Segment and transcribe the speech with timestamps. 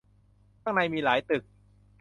[0.61, 1.43] ข้างในมีหลายตึก